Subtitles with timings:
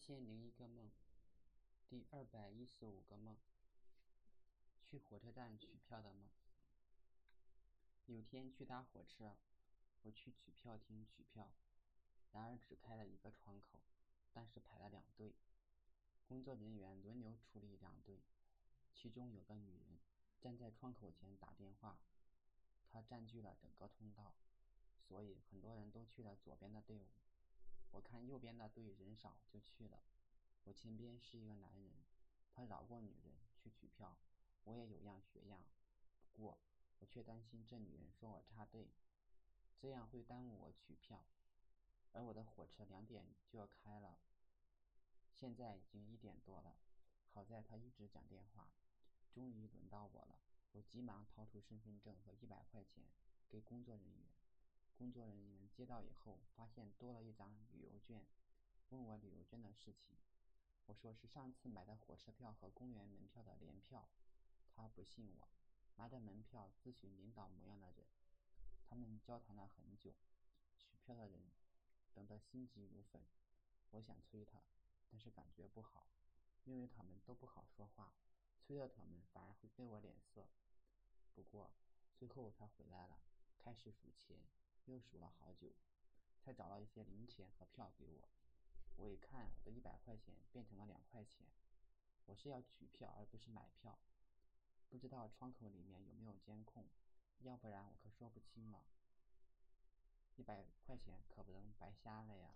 [0.00, 0.90] 千零一个梦，
[1.86, 3.36] 第二百一十五个梦，
[4.82, 6.26] 去火车站取票的梦。
[8.06, 9.36] 有天去搭火车，
[10.02, 11.52] 我去取票厅取票，
[12.32, 13.78] 然而只开了一个窗口，
[14.32, 15.34] 但是排了两队，
[16.26, 18.22] 工作人员轮流处理两队。
[18.94, 19.98] 其中有个女人
[20.40, 21.98] 站在窗口前打电话，
[22.90, 24.34] 她占据了整个通道，
[25.06, 27.06] 所以很多人都去了左边的队伍。
[27.90, 30.02] 我看右边的队人少，就去了。
[30.64, 31.92] 我前边是一个男人，
[32.54, 34.16] 他绕过女人去取票，
[34.64, 35.64] 我也有样学样。
[36.32, 36.58] 不过
[36.98, 38.90] 我却担心这女人说我插队，
[39.78, 41.24] 这样会耽误我取票。
[42.12, 44.18] 而我的火车两点就要开了，
[45.32, 46.76] 现在已经一点多了。
[47.32, 48.68] 好在他一直讲电话，
[49.32, 50.38] 终于轮到我了。
[50.72, 53.04] 我急忙掏出身份证和一百块钱
[53.48, 54.28] 给工作人员。
[55.00, 58.26] 工作人员接到以后，发现多了一张旅游券，
[58.90, 60.14] 问我旅游券的事情。
[60.84, 64.06] 我说是上次买的火车票和公园门票的联票。
[64.76, 65.48] 他不信我，
[65.96, 68.04] 拿着门票咨询领导模样的人。
[68.84, 70.12] 他们交谈了很久，
[70.76, 71.50] 取票的人
[72.12, 73.22] 等得心急如焚。
[73.92, 74.60] 我想催他，
[75.08, 76.08] 但是感觉不好，
[76.64, 78.12] 因为他们都不好说话，
[78.58, 80.46] 催了他们反而会给我脸色。
[81.34, 81.70] 不过
[82.14, 83.18] 最后他回来了，
[83.58, 84.36] 开始数钱。
[84.86, 85.72] 又数了好久，
[86.40, 88.28] 才找到一些零钱和票给我。
[88.96, 91.46] 我一看，我的一百块钱变成了两块钱。
[92.26, 93.98] 我是要取票，而不是买票。
[94.88, 96.86] 不知道窗口里面有没有监控，
[97.40, 98.84] 要不然我可说不清了。
[100.36, 102.54] 一百块钱可不能白瞎了呀。